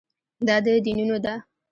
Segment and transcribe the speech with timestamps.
[0.47, 1.33] دا د دینونو ده.